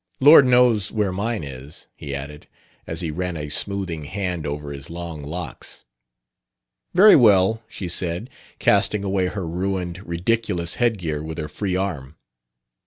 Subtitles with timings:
[0.19, 2.47] Lord knows where mine is," he added,
[2.87, 5.85] as he ran a smoothing hand over his long locks.
[6.95, 12.17] "Very well," she said, casting away her ruined, ridiculous headgear with her free arm.